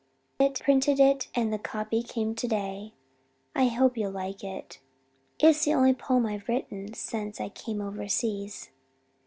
It 0.39 0.59
printed 0.59 0.99
it 0.99 1.27
and 1.35 1.53
the 1.53 1.59
copy 1.59 2.01
came 2.01 2.33
today. 2.33 2.95
I 3.53 3.67
hope 3.67 3.95
you'll 3.95 4.09
like 4.09 4.43
it. 4.43 4.79
It's 5.37 5.63
the 5.63 5.75
only 5.75 5.93
poem 5.93 6.25
I've 6.25 6.47
written 6.49 6.95
since 6.95 7.39
I 7.39 7.49
came 7.49 7.81
overseas." 7.81 8.71